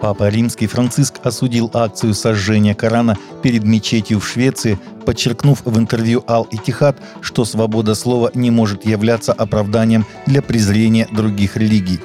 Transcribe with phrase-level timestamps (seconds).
[0.00, 6.96] Папа Римский Франциск осудил акцию сожжения Корана перед мечетью в Швеции, подчеркнув в интервью Ал-Итихад,
[7.20, 12.00] что свобода слова не может являться оправданием для презрения других религий.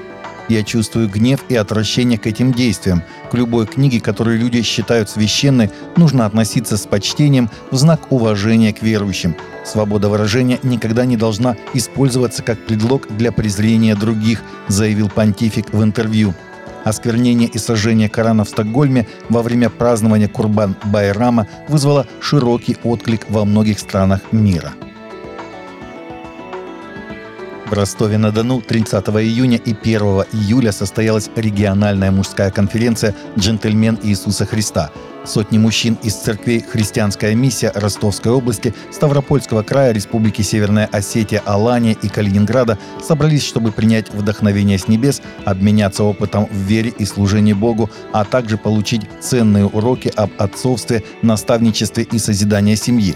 [0.49, 3.01] Я чувствую гнев и отвращение к этим действиям.
[3.31, 8.83] К любой книге, которую люди считают священной, нужно относиться с почтением в знак уважения к
[8.83, 9.35] верующим.
[9.63, 16.35] Свобода выражения никогда не должна использоваться как предлог для презрения других, заявил понтифик в интервью.
[16.85, 23.43] Осквернение и сожжение Корана в Стокгольме во время празднования Курбан Байрама вызвало широкий отклик во
[23.43, 24.71] многих странах мира.
[27.65, 30.01] В Ростове-на-Дону 30 июня и 1
[30.33, 34.91] июля состоялась региональная мужская конференция «Джентльмен Иисуса Христа»,
[35.25, 42.09] Сотни мужчин из церквей «Христианская миссия» Ростовской области, Ставропольского края, Республики Северная Осетия, Алания и
[42.09, 48.23] Калининграда собрались, чтобы принять вдохновение с небес, обменяться опытом в вере и служении Богу, а
[48.23, 53.15] также получить ценные уроки об отцовстве, наставничестве и созидании семьи.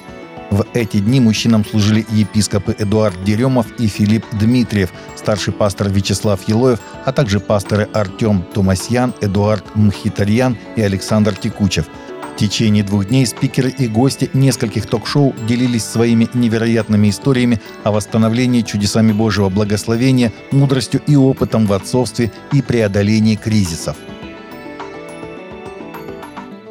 [0.51, 6.79] В эти дни мужчинам служили епископы Эдуард Деремов и Филипп Дмитриев, старший пастор Вячеслав Елоев,
[7.05, 11.85] а также пасторы Артем Тумасьян, Эдуард Мхитарьян и Александр Текучев.
[12.33, 18.61] В течение двух дней спикеры и гости нескольких ток-шоу делились своими невероятными историями о восстановлении
[18.61, 23.97] чудесами Божьего благословения, мудростью и опытом в отцовстве и преодолении кризисов.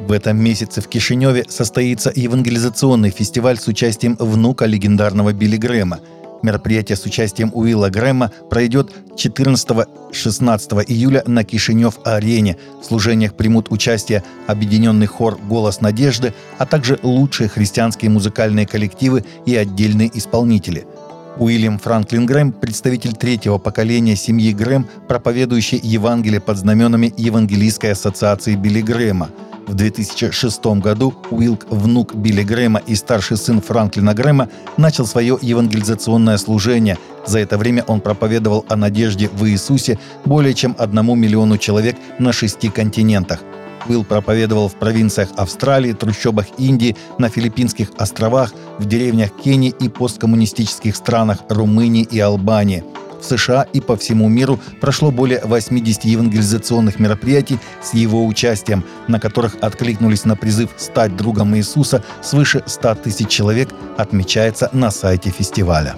[0.09, 5.99] В этом месяце в Кишиневе состоится евангелизационный фестиваль с участием внука легендарного Билли Грэма.
[6.41, 12.57] Мероприятие с участием Уилла Грэма пройдет 14-16 июля на Кишинев-арене.
[12.81, 19.55] В служениях примут участие объединенный хор «Голос надежды», а также лучшие христианские музыкальные коллективы и
[19.55, 20.87] отдельные исполнители–
[21.39, 28.81] Уильям Франклин Грэм, представитель третьего поколения семьи Грэм, проповедующий Евангелие под знаменами Евангелийской ассоциации Билли
[28.81, 29.29] Грэма–
[29.69, 36.37] в 2006 году Уилк, внук Билли Грэма и старший сын Франклина Грэма, начал свое евангелизационное
[36.37, 36.97] служение.
[37.27, 42.33] За это время он проповедовал о надежде в Иисусе более чем одному миллиону человек на
[42.33, 43.41] шести континентах.
[43.87, 50.95] Уилл проповедовал в провинциях Австралии, трущобах Индии, на Филиппинских островах, в деревнях Кении и посткоммунистических
[50.95, 52.83] странах Румынии и Албании–
[53.19, 59.19] в США и по всему миру прошло более 80 евангелизационных мероприятий с его участием, на
[59.19, 65.95] которых откликнулись на призыв стать другом Иисуса свыше 100 тысяч человек, отмечается на сайте фестиваля.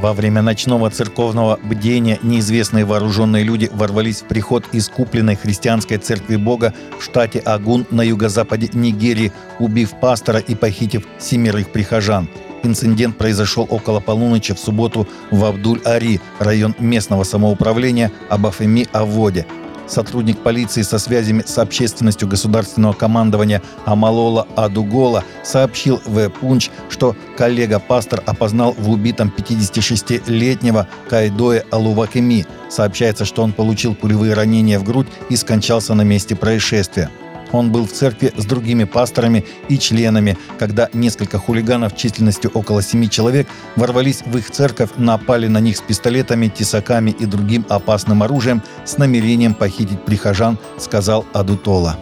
[0.00, 6.36] Во время ночного церковного бдения неизвестные вооруженные люди ворвались в приход из купленной христианской церкви
[6.36, 12.30] Бога в штате Агун на юго-западе Нигерии, убив пастора и похитив семерых прихожан–
[12.62, 19.46] Инцидент произошел около полуночи в субботу в Абдуль-Ари, район местного самоуправления Абафеми-Аводе.
[19.90, 28.22] Сотрудник полиции со связями с общественностью государственного командования Амалола Адугола сообщил в Пунч, что коллега-пастор
[28.24, 32.46] опознал в убитом 56-летнего Кайдоя Алувакеми.
[32.68, 37.10] Сообщается, что он получил пулевые ранения в грудь и скончался на месте происшествия.
[37.52, 43.10] Он был в церкви с другими пасторами и членами, когда несколько хулиганов численностью около семи
[43.10, 48.62] человек ворвались в их церковь, напали на них с пистолетами, тесаками и другим опасным оружием
[48.84, 51.98] с намерением похитить прихожан, сказал Адутола.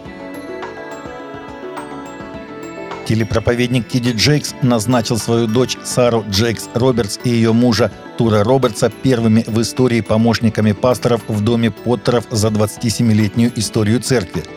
[3.07, 9.43] Телепроповедник Киди Джейкс назначил свою дочь Сару Джейкс Робертс и ее мужа Тура Робертса первыми
[9.47, 14.43] в истории помощниками пасторов в доме Поттеров за 27-летнюю историю церкви–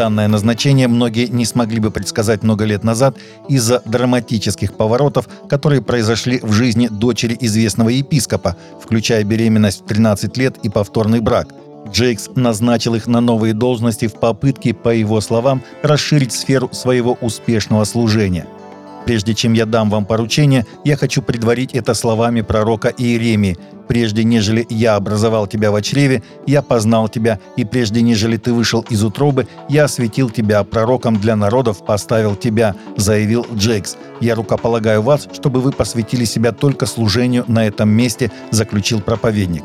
[0.00, 3.18] Данное назначение многие не смогли бы предсказать много лет назад
[3.50, 10.56] из-за драматических поворотов, которые произошли в жизни дочери известного епископа, включая беременность в 13 лет
[10.62, 11.48] и повторный брак.
[11.90, 17.84] Джейкс назначил их на новые должности в попытке, по его словам, расширить сферу своего успешного
[17.84, 18.46] служения–
[19.06, 23.56] Прежде чем я дам вам поручение, я хочу предварить это словами пророка Иеремии.
[23.88, 28.86] «Прежде нежели я образовал тебя в чреве, я познал тебя, и прежде нежели ты вышел
[28.88, 33.96] из утробы, я осветил тебя, пророком для народов поставил тебя»,— заявил Джейкс.
[34.20, 39.64] «Я рукополагаю вас, чтобы вы посвятили себя только служению на этом месте»,— заключил проповедник.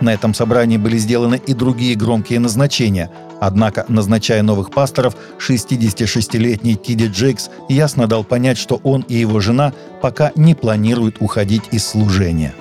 [0.00, 3.10] На этом собрании были сделаны и другие громкие назначения.
[3.40, 9.72] Однако, назначая новых пасторов, 66-летний Тиди Джейкс ясно дал понять, что он и его жена
[10.00, 12.54] пока не планируют уходить из служения.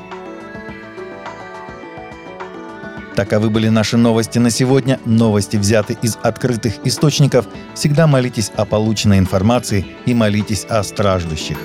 [3.16, 5.00] Таковы были наши новости на сегодня.
[5.06, 7.48] Новости взяты из открытых источников.
[7.74, 11.58] Всегда молитесь о полученной информации и молитесь о страждущих.